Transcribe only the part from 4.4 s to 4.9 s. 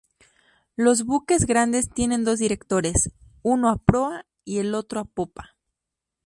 y el